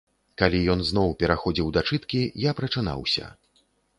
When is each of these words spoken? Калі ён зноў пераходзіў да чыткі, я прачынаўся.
Калі 0.41 0.59
ён 0.73 0.79
зноў 0.91 1.11
пераходзіў 1.23 1.67
да 1.77 1.85
чыткі, 1.91 2.21
я 2.49 2.57
прачынаўся. 2.61 3.31